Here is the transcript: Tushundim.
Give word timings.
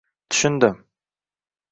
Tushundim. 0.29 0.79